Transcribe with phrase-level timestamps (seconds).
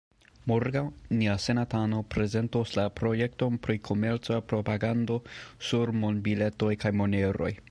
[0.51, 0.81] Morgaŭ
[1.17, 5.23] nia senatano prezentos la projekton pri komerca propagando
[5.71, 7.57] sur monbiletoj kaj moneroj.